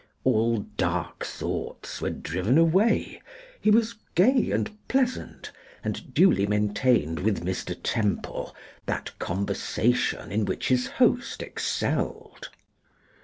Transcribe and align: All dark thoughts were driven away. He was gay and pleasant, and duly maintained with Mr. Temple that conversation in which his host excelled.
All 0.23 0.61
dark 0.77 1.23
thoughts 1.23 2.01
were 2.01 2.09
driven 2.09 2.57
away. 2.57 3.21
He 3.61 3.69
was 3.69 3.93
gay 4.15 4.49
and 4.49 4.75
pleasant, 4.87 5.51
and 5.83 6.11
duly 6.15 6.47
maintained 6.47 7.19
with 7.19 7.45
Mr. 7.45 7.77
Temple 7.83 8.55
that 8.87 9.11
conversation 9.19 10.31
in 10.31 10.45
which 10.45 10.69
his 10.69 10.87
host 10.87 11.43
excelled. 11.43 12.49